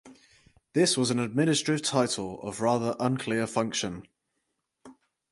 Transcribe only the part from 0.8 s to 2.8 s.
was an administrative title of